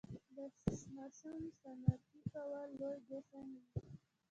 [0.65, 3.65] د ماشوم سنتي کول لوی جشن وي.